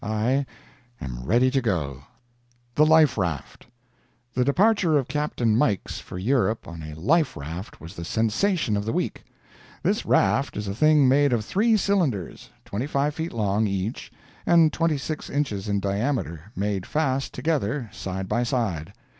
I 0.03 0.47
am 0.99 1.21
ready 1.25 1.51
to 1.51 1.61
go. 1.61 2.05
THE 2.73 2.87
LIFE 2.87 3.19
RAFT 3.19 3.67
The 4.33 4.43
departure 4.43 4.97
of 4.97 5.07
Capt. 5.07 5.45
Mikes 5.45 5.99
for 5.99 6.17
Europe 6.17 6.67
on 6.67 6.81
a 6.81 6.99
life 6.99 7.37
raft 7.37 7.79
was 7.79 7.93
the 7.95 8.03
sensation 8.03 8.75
of 8.75 8.83
the 8.85 8.93
week. 8.93 9.23
This 9.83 10.03
raft 10.03 10.57
is 10.57 10.67
a 10.67 10.73
thing 10.73 11.07
made 11.07 11.33
of 11.33 11.45
three 11.45 11.77
cylinders, 11.77 12.49
25 12.65 13.13
feet 13.13 13.31
long, 13.31 13.67
each, 13.67 14.11
and 14.47 14.73
26 14.73 15.29
inches 15.29 15.69
in 15.69 15.79
diameter, 15.79 16.51
made 16.55 16.87
fast 16.87 17.31
together, 17.31 17.87
side 17.93 18.27
by 18.27 18.41
side. 18.41 18.93